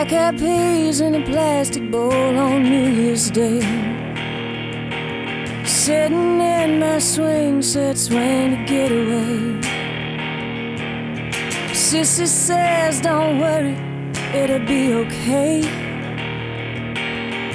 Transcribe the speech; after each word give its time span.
Black 0.00 0.12
eyed 0.14 0.38
peas 0.38 1.02
in 1.02 1.14
a 1.14 1.22
plastic 1.26 1.90
bowl 1.90 2.38
on 2.38 2.62
New 2.62 2.88
Year's 2.88 3.30
Day. 3.30 3.60
Sitting 5.66 6.40
in 6.40 6.80
my 6.80 6.98
swing 6.98 7.60
set, 7.60 7.98
swing 7.98 8.50
to 8.56 8.64
get 8.64 8.90
away. 8.90 9.60
Sissy 11.72 12.26
says, 12.26 13.02
Don't 13.02 13.40
worry, 13.40 13.76
it'll 14.32 14.66
be 14.66 14.94
okay. 15.02 15.60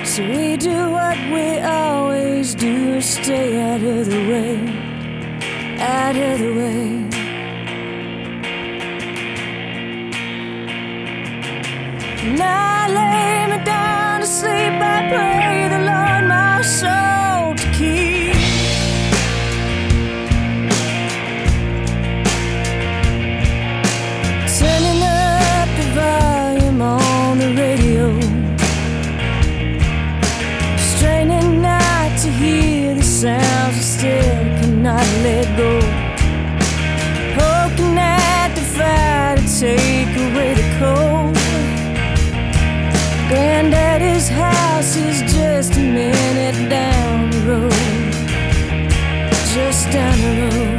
So 0.06 0.22
we 0.22 0.56
do 0.56 0.92
what 0.92 1.18
we 1.34 1.60
always 1.62 2.54
do, 2.54 3.02
stay 3.02 3.60
out 3.60 3.82
of 3.82 4.06
the 4.06 4.22
way, 4.30 5.80
out 5.80 6.16
of 6.16 6.38
the 6.38 6.54
way. 6.54 7.15
And 12.28 12.42
I 12.42 12.88
lay 12.88 13.56
me 13.56 13.64
down 13.64 14.22
to 14.22 14.26
sleep. 14.26 14.74
I 14.96 14.98
pray 15.12 15.68
the 15.74 15.82
Lord 15.90 16.24
my 16.28 16.62
soul 16.64 17.54
to 17.62 17.68
keep. 17.78 18.34
Turning 24.58 25.02
up 25.04 25.70
the 25.80 25.88
volume 26.02 26.82
on 26.82 27.38
the 27.38 27.50
radio. 27.64 28.08
Straining 30.78 31.62
not 31.62 32.10
to 32.24 32.30
hear 32.42 32.96
the 32.96 33.04
sounds, 33.04 33.78
I 33.78 33.86
still 33.96 34.42
cannot 34.60 35.06
let 35.22 35.46
go. 35.56 35.80
Poking 37.38 38.00
at 38.00 38.50
the 38.56 38.62
fire 38.76 39.36
to 39.38 39.60
take 39.60 39.95
house 44.86 44.98
is 44.98 45.34
just 45.34 45.74
a 45.74 45.80
minute 45.80 46.70
down 46.70 47.30
the 47.32 47.40
road. 47.50 47.72
Just 49.54 49.92
down 49.92 50.18
the 50.22 50.42
road. 50.42 50.75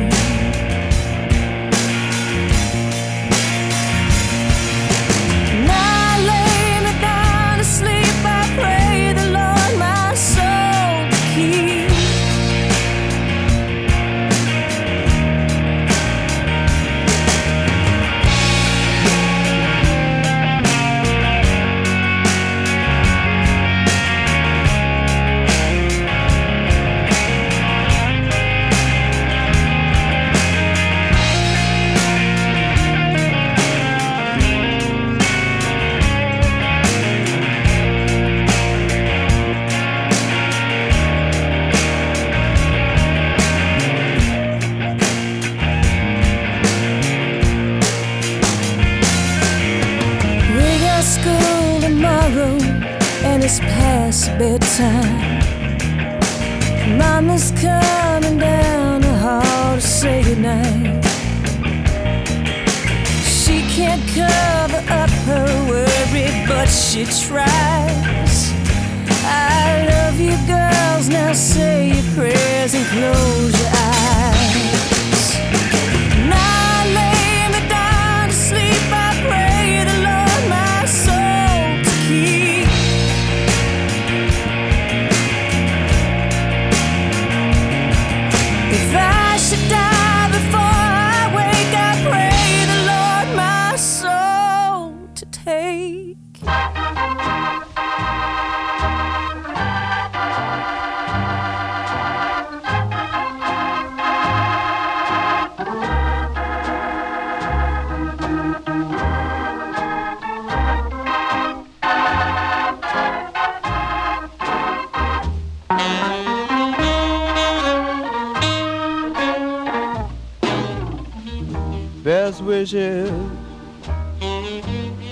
Best 122.07 122.41
wishes, 122.41 123.11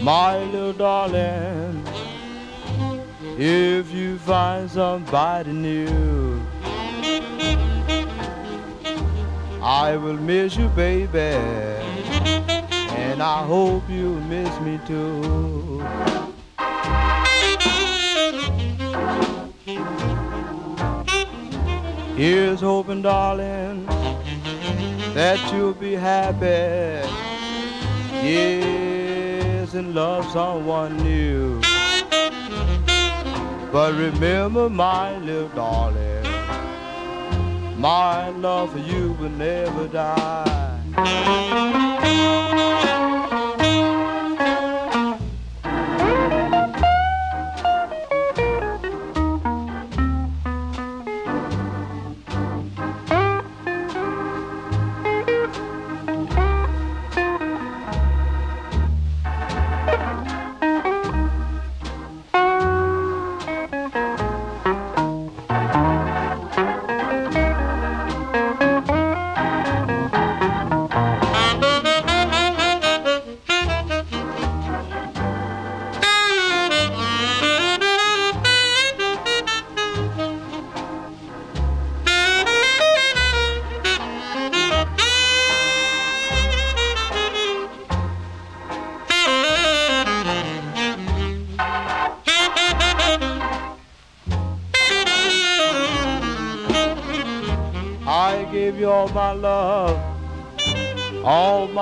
my 0.01 0.39
little 0.45 0.73
darling. 0.73 1.83
If 3.37 3.91
you 3.91 4.17
find 4.19 4.71
somebody 4.71 5.51
new, 5.51 6.41
I 9.61 9.97
will 9.97 10.17
miss 10.19 10.57
you, 10.57 10.69
baby, 10.69 11.19
and 12.95 13.21
I 13.21 13.45
hope 13.45 13.83
you'll 13.89 14.21
miss 14.31 14.61
me 14.61 14.79
too. 14.87 15.85
Here's 22.15 22.61
hoping, 22.61 23.03
darling, 23.03 23.89
that 25.15 25.39
you'll 25.53 25.73
be 25.73 25.95
happy. 25.95 27.09
Yes, 28.27 29.75
and 29.75 29.95
love 29.95 30.29
someone 30.33 30.97
new. 30.97 31.61
But 33.71 33.95
remember, 33.95 34.69
my 34.69 35.17
little 35.19 35.49
darling, 35.51 36.23
my 37.81 38.29
love 38.31 38.73
for 38.73 38.79
you 38.79 39.13
will 39.13 39.31
never 39.31 39.87
die. 39.87 40.55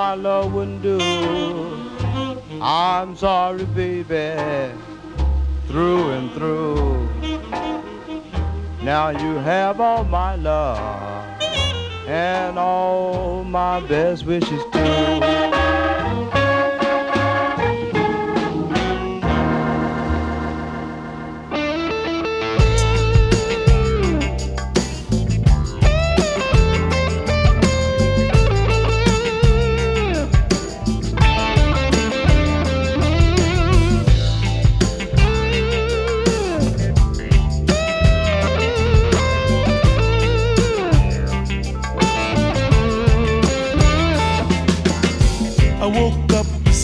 My 0.02 0.14
love 0.14 0.52
wouldn't 0.52 0.82
do. 0.82 0.98
I'm 2.60 3.14
sorry, 3.14 3.64
baby, 3.66 4.74
through 5.68 6.10
and 6.16 6.26
through. 6.32 7.08
Now 8.82 9.10
you 9.10 9.32
have 9.52 9.80
all 9.80 10.02
my 10.02 10.34
love 10.34 11.40
and 12.08 12.58
all 12.58 13.44
my 13.44 13.78
best 13.86 14.26
wishes 14.26 14.62
too. 14.72 15.81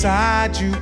December 0.01 0.63
is 0.63 0.78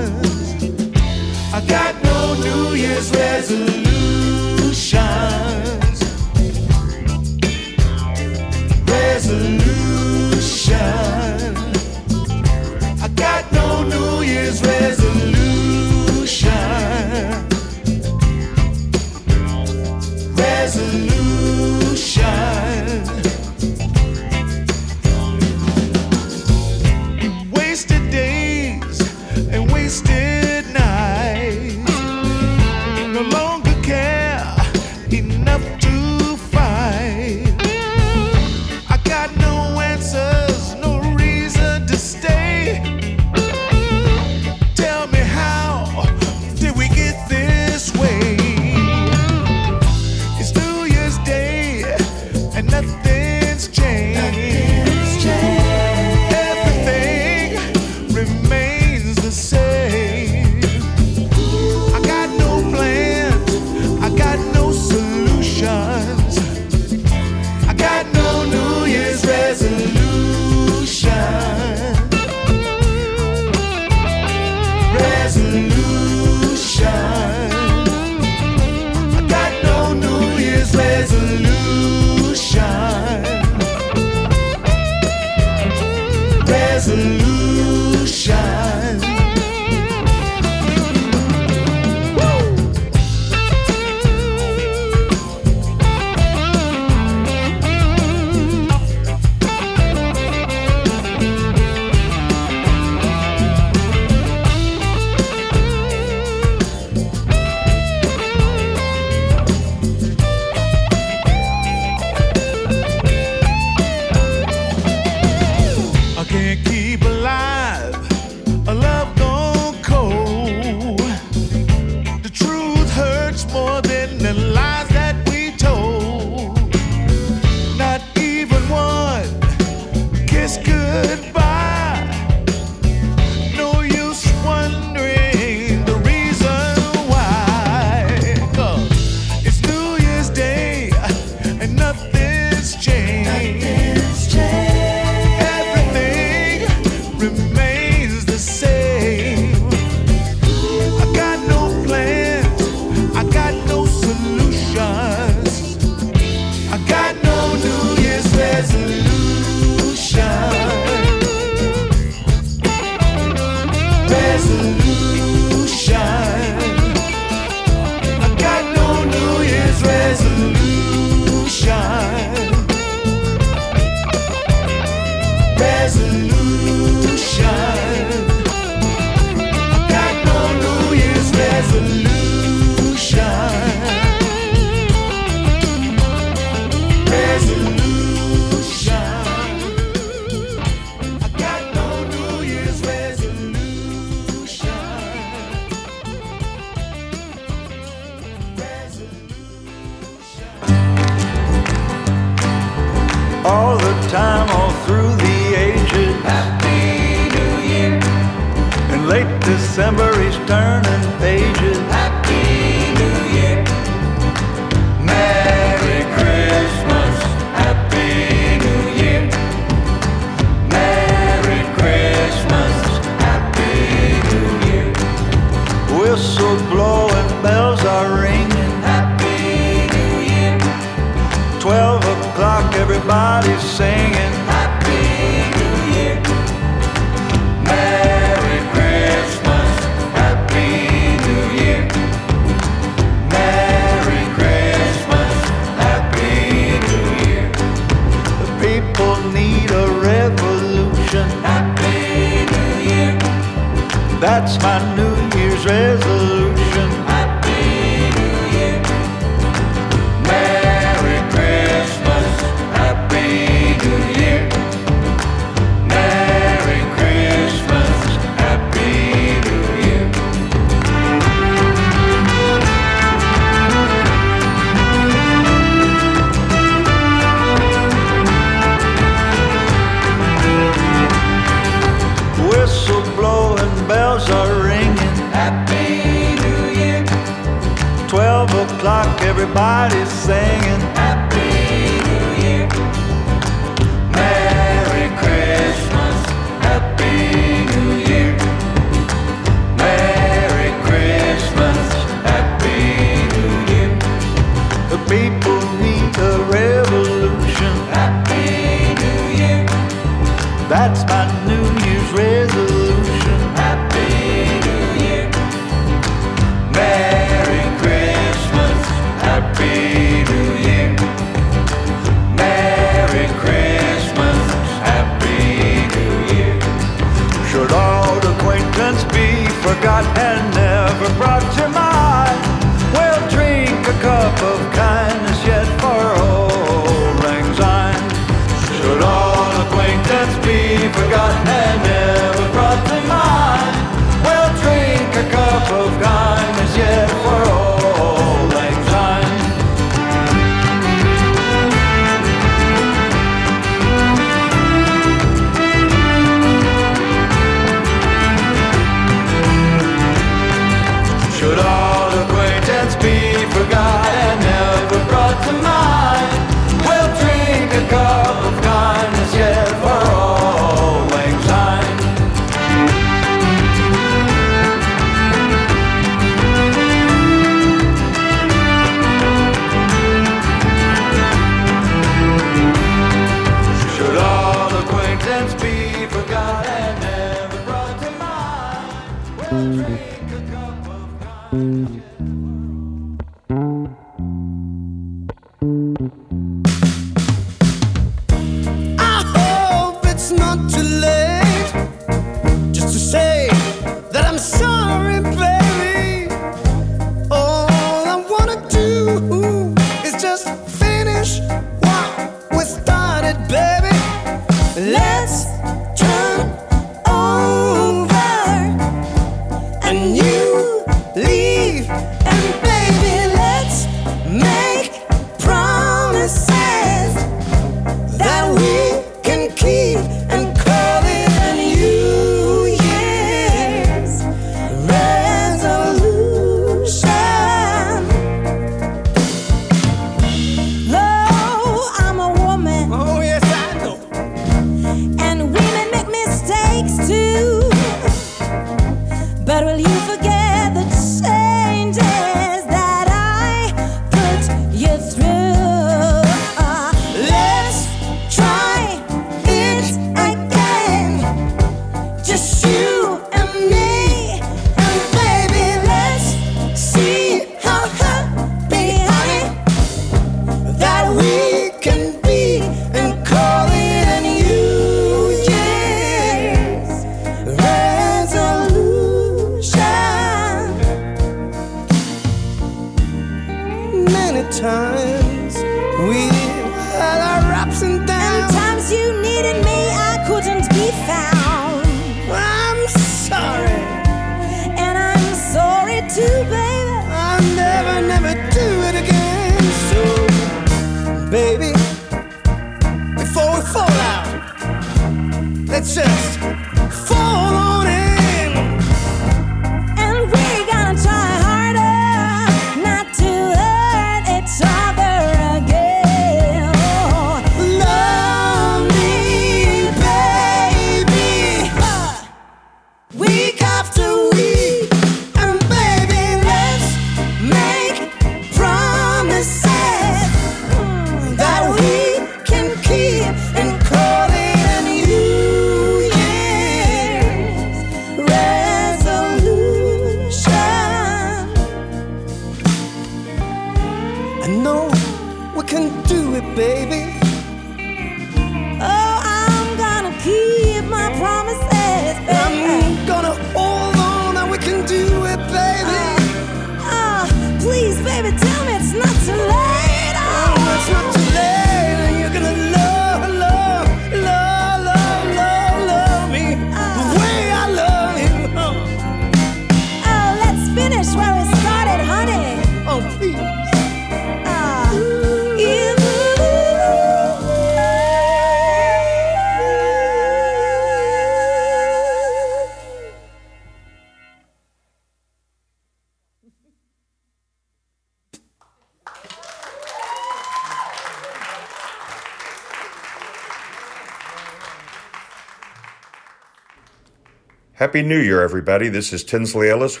Happy 597.76 598.00
New 598.00 598.18
Year, 598.18 598.40
everybody. 598.40 598.88
This 598.88 599.12
is 599.12 599.22
Tinsley 599.22 599.68
Ellis. 599.68 600.00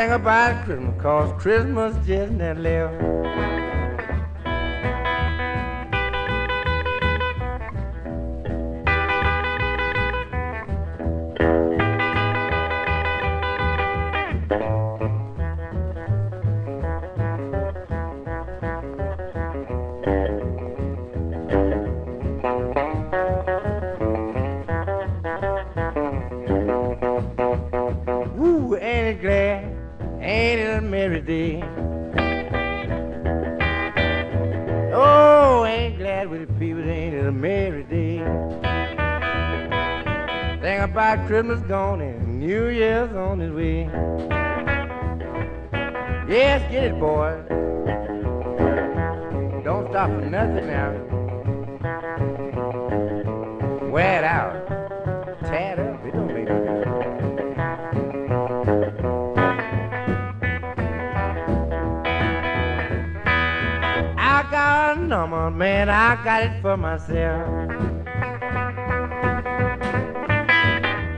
Sing 0.00 0.12
about 0.12 0.64
Christmas, 0.64 1.02
cause 1.02 1.42
Christmas 1.42 1.94
just 2.06 2.32
never 2.32 2.58
left. 2.58 3.19
for 50.10 50.26
nothing 50.30 50.66
now. 50.66 50.90
Wear 53.90 54.18
it 54.18 54.24
out. 54.24 54.66
Tear 55.44 55.72
it 55.72 55.78
up. 55.78 56.04
It 56.04 56.12
don't 56.12 56.32
make 56.34 56.48
no 56.48 56.58
difference. 56.64 56.90
I 64.18 64.48
got 64.50 64.96
a 64.96 65.00
number, 65.00 65.50
man. 65.50 65.88
I 65.88 66.22
got 66.24 66.42
it 66.42 66.62
for 66.62 66.76
myself. 66.76 67.48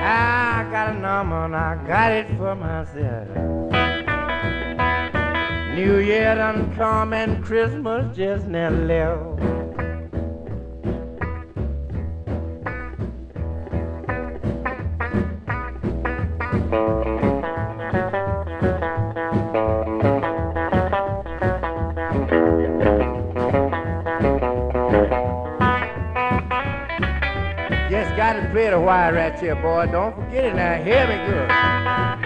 I 0.01 0.69
got 0.71 0.97
a 0.97 0.99
number 0.99 1.45
and 1.45 1.57
I 1.57 1.87
got 1.87 2.13
it 2.13 2.27
for 2.37 2.55
myself. 2.55 3.62
New 5.75 6.01
Year 6.01 6.35
done 6.35 6.75
come 6.77 7.15
and 7.15 7.43
Christmas 7.43 8.15
just 8.15 8.47
now 8.47 8.69
left. 8.69 9.41
Just 27.91 28.15
gotta 28.17 28.47
play 28.53 28.69
the 28.69 28.79
wire 28.79 29.15
right 29.15 29.39
here, 29.41 29.55
boy. 29.55 29.87
Don't 29.91 30.15
forget 30.15 30.45
it 30.45 30.55
now. 30.55 30.83
Hear 30.83 31.09
me 31.09 31.17
good. 31.27 32.22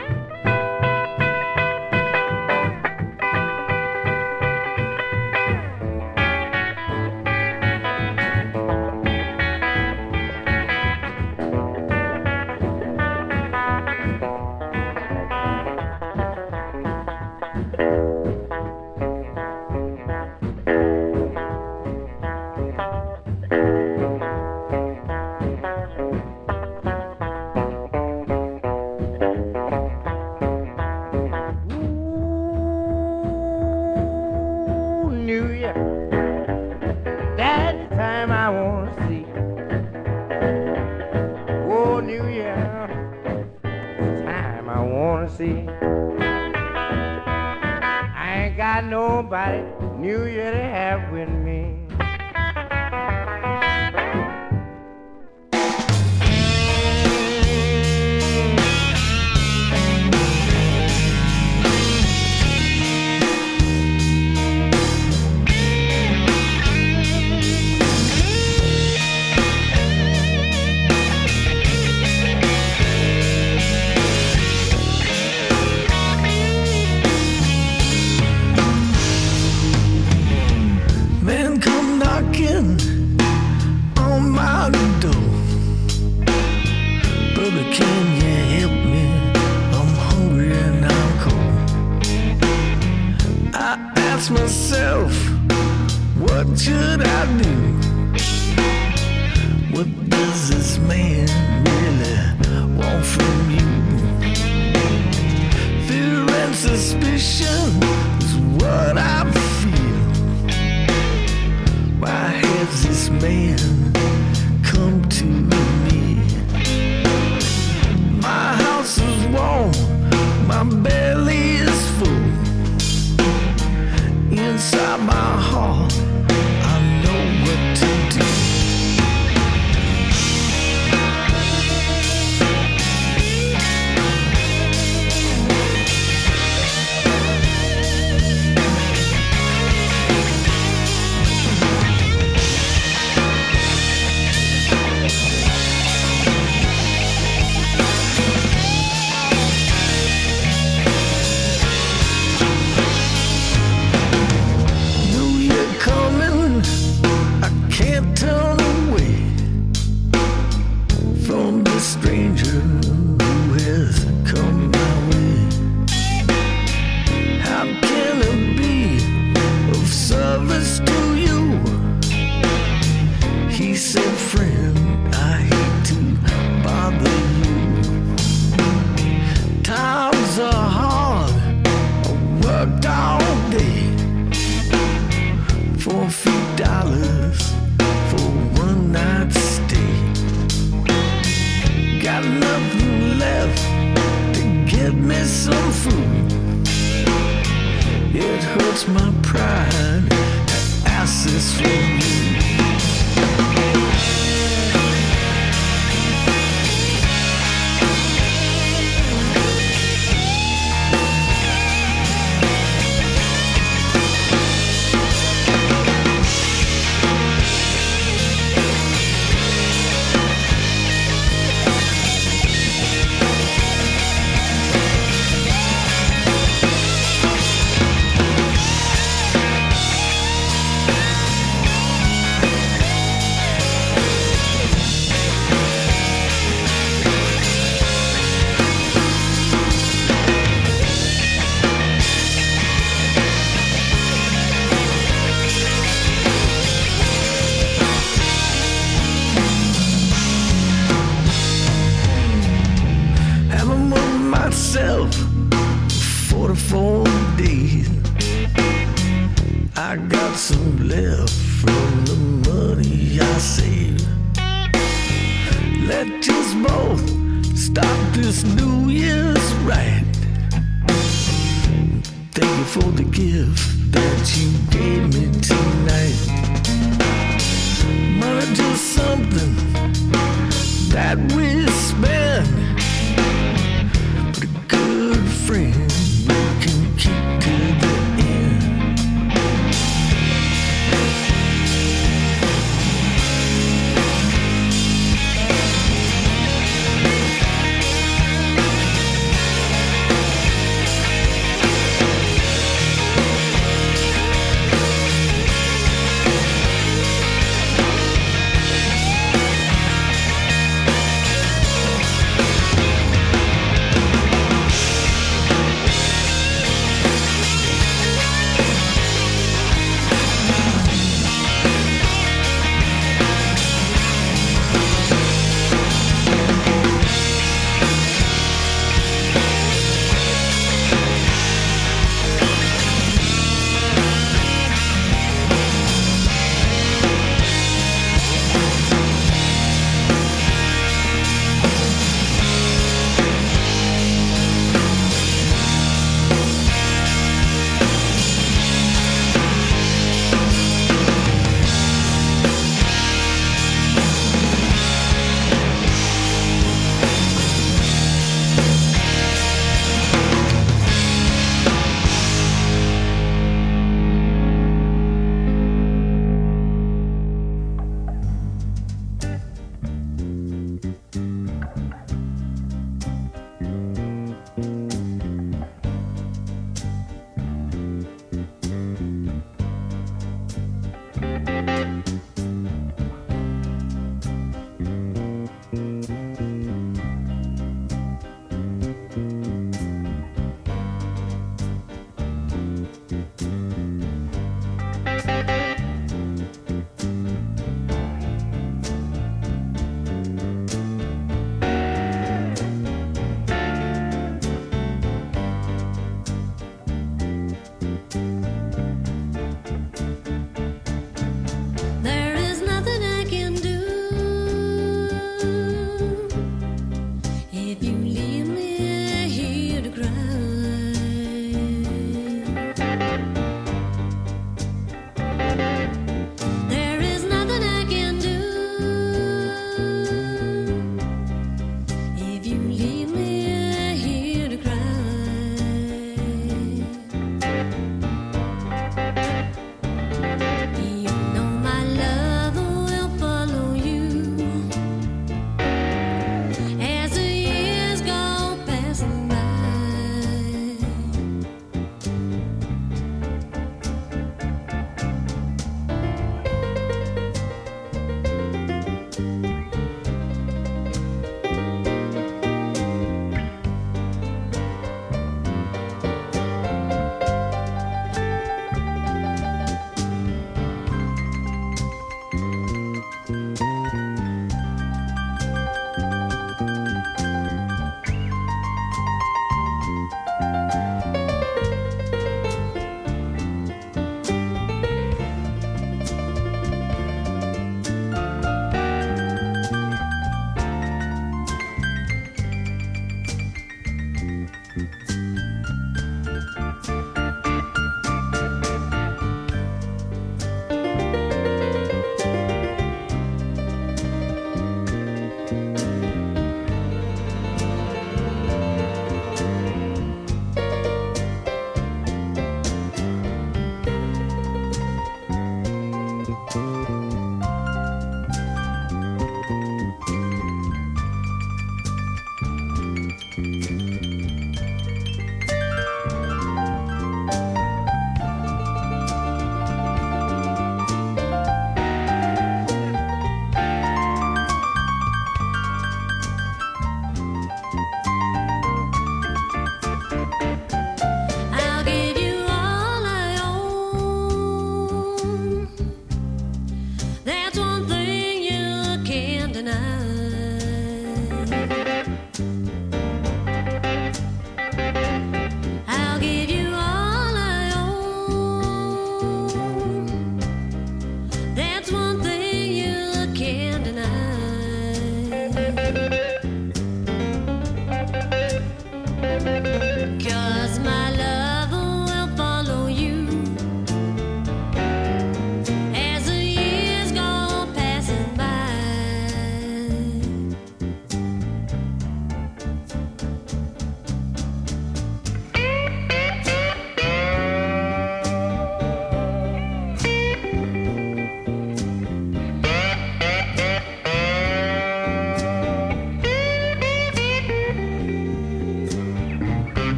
Friend 285.46 285.85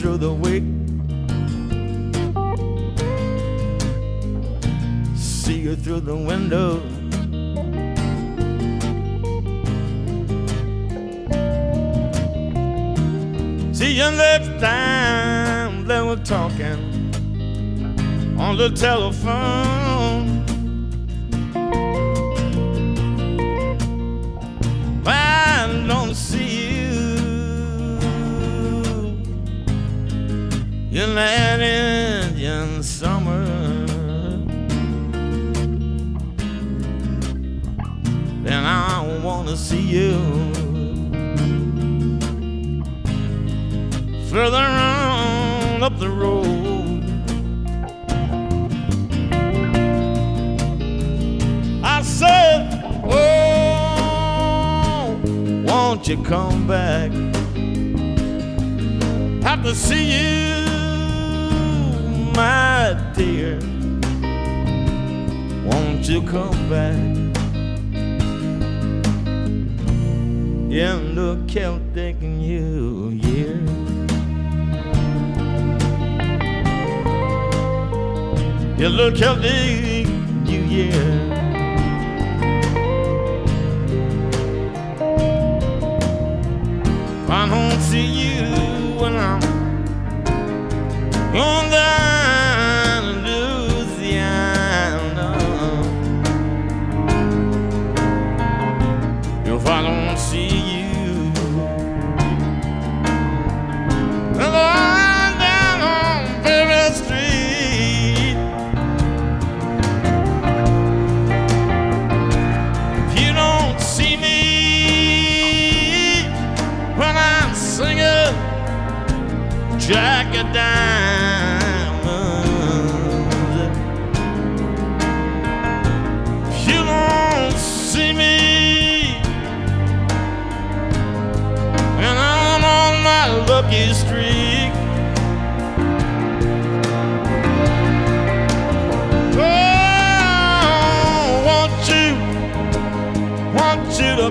through 0.00 0.16
the 0.16 0.32
week, 0.32 0.69
in 30.92 31.14
that 31.14 31.60
Indian 31.60 32.82
summer. 32.82 33.44
Then 38.42 38.64
I 38.64 39.20
wanna 39.22 39.56
see 39.56 39.80
you 39.80 40.18
further 44.28 44.56
on 44.56 45.82
up 45.82 45.98
the 45.98 46.08
road. 46.08 47.04
I 51.84 52.02
said, 52.02 52.82
Oh, 53.04 54.40
won't 55.66 56.08
you 56.08 56.22
come 56.24 56.66
back? 56.66 57.12
Have 59.42 59.62
to 59.64 59.74
see 59.74 60.04
you, 60.12 60.59
my 62.34 62.96
dear. 63.14 63.58
Won't 65.64 66.08
you 66.08 66.22
come 66.22 66.68
back? 66.68 66.94
In 70.70 71.14
the 71.14 71.42
Celtic 71.48 72.20
New 72.22 73.10
Year. 73.10 73.56
In 78.78 78.96
the 78.96 79.12
Celtic 79.16 80.06
New 80.46 80.62
Year. 80.62 81.30
I 87.32 87.48
don't 87.48 87.80
see 87.80 88.06
you 88.06 88.44
when 89.00 89.16
I'm 89.16 89.40
on 91.34 91.70
down 91.70 92.19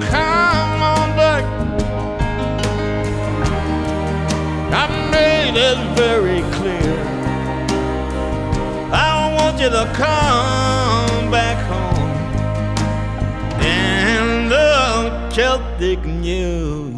come 0.02 0.82
on 0.82 1.16
back. 1.16 1.44
I've 4.74 5.12
made 5.12 5.56
it 5.58 5.78
very 5.96 6.42
clear. 6.58 6.98
I 8.92 9.34
want 9.36 9.60
you 9.60 9.70
to 9.70 9.86
come 9.94 11.32
back 11.32 11.58
home 11.68 12.12
in 13.62 14.50
the 14.50 15.30
Celtic 15.32 16.04
New 16.06 16.89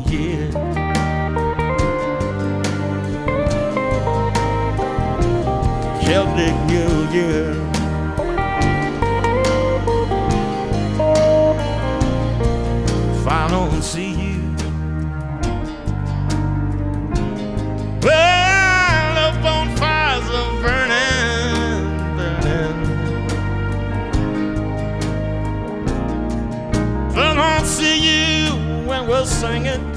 singing 29.42 29.92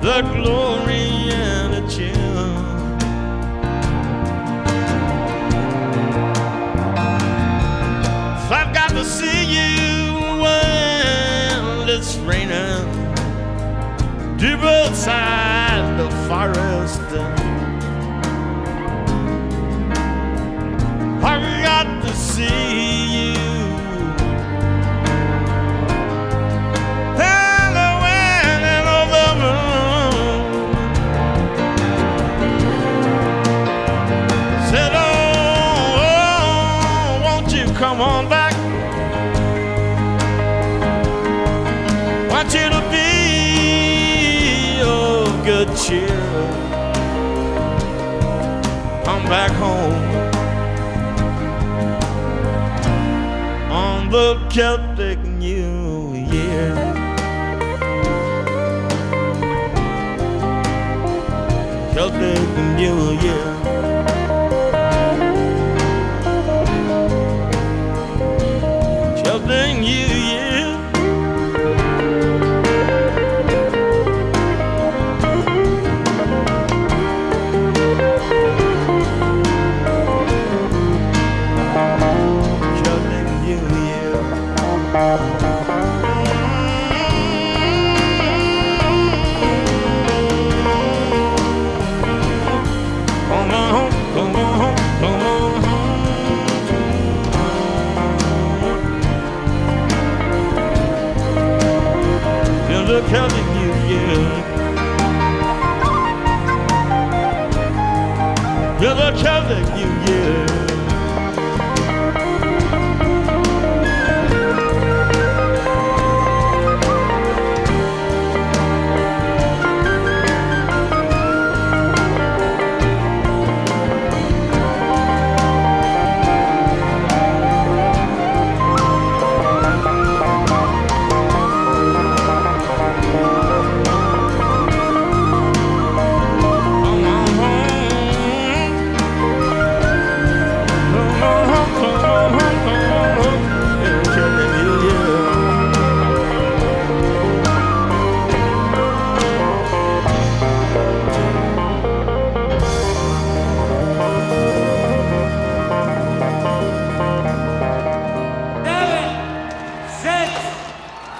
the 0.00 0.22
glory 0.32 1.28
and 1.30 1.74
the 1.74 1.82
chill. 1.86 2.46
If 8.38 8.50
I've 8.50 8.72
got 8.72 8.90
to 8.92 9.04
see 9.04 9.40
you 9.56 10.40
when 10.40 11.90
it's 11.90 12.16
raining 12.28 12.88
deep 14.38 14.62
inside 14.62 15.98
the 15.98 16.08
forest. 16.28 17.10
I've 21.22 21.62
got 21.62 22.02
to 22.04 22.14
see 22.16 23.01
Back 49.28 49.50
home 49.52 49.94
on 53.70 54.10
the 54.10 54.36
Celtic 54.50 55.18
New 55.20 56.12
Year. 56.14 56.74
Celtic 61.94 62.48
New 62.76 63.12
Year. 63.22 63.51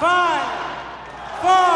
Five, 0.01 0.47
four, 1.43 1.72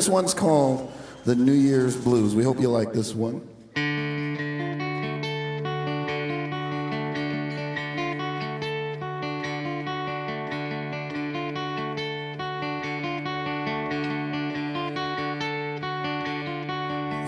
this 0.00 0.08
one's 0.08 0.32
called 0.32 0.90
The 1.26 1.34
New 1.34 1.52
Year's 1.52 1.94
Blues. 1.94 2.34
We 2.34 2.42
hope 2.42 2.58
you 2.58 2.70
like 2.70 2.94
this 2.94 3.14
one. 3.14 3.46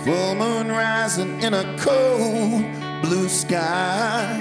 Full 0.02 0.34
moon 0.34 0.68
rising 0.68 1.42
in 1.42 1.52
a 1.52 1.76
cold 1.78 2.64
blue 3.02 3.28
sky. 3.28 4.38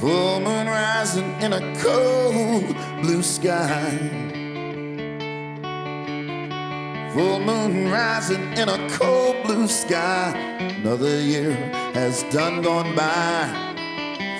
Full 0.00 0.40
moon 0.40 0.66
rising 0.66 1.30
in 1.42 1.52
a 1.52 1.76
cold 1.82 2.74
blue 3.02 3.22
sky. 3.22 4.41
Full 7.14 7.40
moon 7.40 7.90
rising 7.90 8.54
in 8.56 8.70
a 8.70 8.88
cold 8.88 9.42
blue 9.42 9.68
sky. 9.68 10.32
Another 10.58 11.20
year 11.20 11.52
has 11.92 12.22
done 12.30 12.62
gone 12.62 12.96
by. 12.96 13.52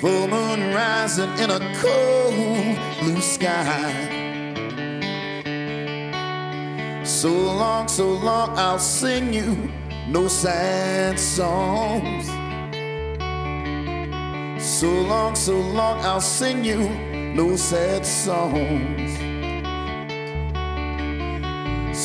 Full 0.01 0.27
moon 0.27 0.73
rising 0.73 1.29
in 1.37 1.51
a 1.51 1.59
cold 1.75 2.75
blue 2.99 3.21
sky. 3.21 3.93
So 7.03 7.29
long, 7.29 7.87
so 7.87 8.09
long, 8.09 8.57
I'll 8.57 8.79
sing 8.79 9.31
you 9.31 9.69
no 10.07 10.27
sad 10.27 11.19
songs. 11.19 12.25
So 14.57 14.87
long, 14.87 15.35
so 15.35 15.59
long, 15.59 15.99
I'll 16.03 16.21
sing 16.21 16.65
you 16.65 16.89
no 17.35 17.55
sad 17.55 18.03
songs. 18.03 19.32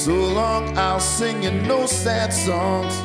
So 0.09 0.15
long, 0.15 0.79
I'll 0.79 1.01
sing 1.01 1.43
you 1.43 1.51
no 1.51 1.85
sad 1.85 2.33
songs 2.33 2.97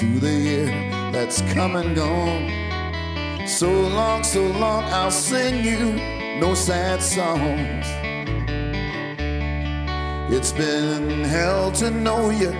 to 0.00 0.18
the 0.18 0.32
year 0.32 0.66
that's 1.12 1.40
come 1.52 1.76
and 1.76 1.94
gone. 1.94 3.46
So 3.46 3.70
long, 3.70 4.24
so 4.24 4.42
long, 4.44 4.82
I'll 4.82 5.12
sing 5.12 5.64
you 5.64 5.92
no 6.40 6.54
sad 6.54 7.00
songs. 7.00 7.86
It's 10.34 10.50
been 10.50 11.22
hell 11.22 11.70
to 11.70 11.92
know 11.92 12.30
you, 12.30 12.52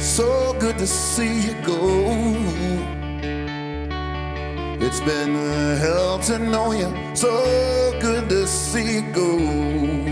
so 0.00 0.56
good 0.58 0.78
to 0.78 0.86
see 0.88 1.42
you 1.42 1.54
go. 1.62 2.34
It's 4.84 5.00
been 5.00 5.34
hell 5.78 6.18
to 6.26 6.40
know 6.40 6.72
you, 6.72 6.90
so 7.14 7.30
good 8.00 8.28
to 8.30 8.48
see 8.48 8.94
you 8.94 9.02
go. 9.12 10.11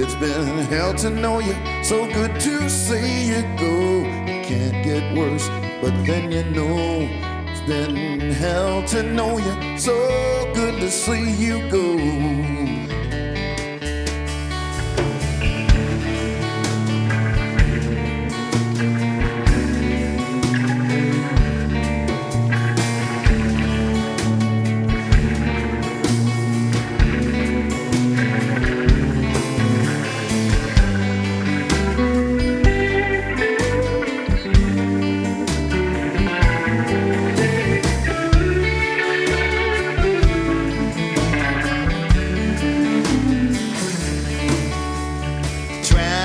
It's 0.00 0.14
been 0.14 0.58
hell 0.66 0.94
to 0.94 1.10
know 1.10 1.40
you, 1.40 1.56
so 1.82 2.06
good 2.06 2.38
to 2.42 2.70
see 2.70 3.26
you 3.30 3.42
go. 3.58 4.04
It 4.28 4.46
Can't 4.46 4.84
get 4.84 5.18
worse, 5.18 5.48
but 5.82 5.90
then 6.06 6.30
you 6.30 6.44
know. 6.44 7.08
It's 7.50 7.60
been 7.62 8.30
hell 8.30 8.84
to 8.94 9.02
know 9.02 9.38
you, 9.38 9.76
so 9.76 9.96
good 10.54 10.78
to 10.78 10.88
see 10.88 11.32
you 11.32 11.68
go. 11.68 12.57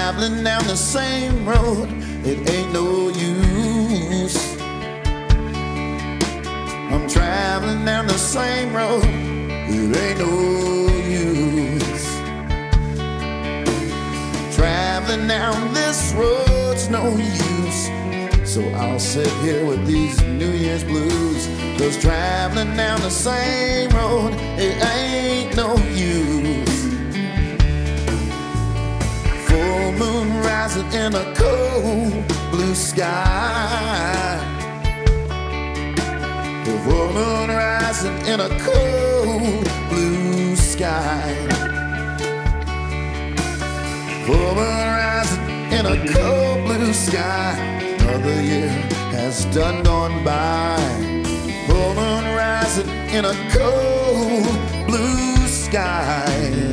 Traveling 0.04 0.44
down 0.44 0.68
the 0.68 0.76
same 0.76 1.48
road, 1.48 1.88
it 2.26 2.50
ain't 2.50 2.74
no 2.74 3.08
use. 3.08 4.36
I'm 6.92 7.08
traveling 7.08 7.86
down 7.86 8.08
the 8.08 8.18
same 8.18 8.76
road, 8.76 9.06
it 9.06 9.96
ain't 9.96 10.20
no 10.20 10.88
use. 11.08 12.06
Traveling 14.54 15.26
down 15.26 15.74
this 15.74 16.12
road's 16.18 16.90
no 16.90 17.16
use. 17.16 17.88
So 18.44 18.62
I'll 18.72 19.00
sit 19.00 19.32
here 19.42 19.66
with 19.66 19.88
these 19.88 20.22
New 20.24 20.52
Year's 20.52 20.84
blues. 20.84 21.48
Cause 21.78 21.98
traveling 21.98 22.76
down 22.76 23.00
the 23.00 23.10
same 23.10 23.90
road, 23.92 24.34
it 24.60 24.84
ain't 24.84 25.56
no 25.56 25.78
use. 25.96 26.73
Full 29.54 29.92
moon 29.92 30.30
rising 30.42 30.92
in 30.94 31.14
a 31.14 31.26
cold 31.36 32.28
blue 32.50 32.74
sky. 32.74 34.40
The 36.66 36.72
full 36.80 37.14
moon 37.14 37.50
rising 37.50 38.18
in 38.26 38.40
a 38.40 38.50
cold 38.66 39.70
blue 39.90 40.56
sky. 40.56 41.36
Full 44.26 44.56
moon 44.56 44.88
rising 44.98 45.46
in 45.78 45.86
a 45.86 45.98
cold 46.12 46.66
blue 46.66 46.92
sky. 46.92 47.54
Another 48.00 48.42
year 48.42 48.70
has 49.12 49.46
done 49.54 49.84
gone 49.84 50.24
by. 50.24 50.82
Full 51.68 51.94
moon 51.94 52.26
rising 52.36 52.90
in 53.18 53.26
a 53.26 53.36
cold 53.52 54.88
blue 54.88 55.48
sky. 55.48 56.73